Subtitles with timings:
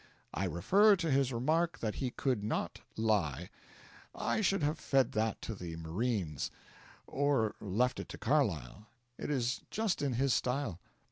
[0.33, 3.51] I refer to his remark that he 'could not lie.'
[4.15, 6.49] I should have fed that to the marines;
[7.05, 8.87] or left it to Carlyle;
[9.19, 10.79] it is just in his style.